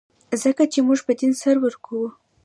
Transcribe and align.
ځکه 0.43 0.63
چې 0.71 0.79
موږ 0.87 0.99
په 1.07 1.13
دین 1.19 1.31
سر 1.41 1.55
ورکوو. 1.63 2.07